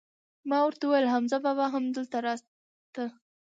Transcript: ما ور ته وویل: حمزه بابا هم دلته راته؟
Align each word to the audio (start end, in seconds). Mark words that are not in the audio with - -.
ما 0.49 0.59
ور 0.63 0.73
ته 0.79 0.83
وویل: 0.87 1.11
حمزه 1.13 1.37
بابا 1.45 1.65
هم 1.73 1.83
دلته 1.95 2.17
راته؟ 2.25 3.05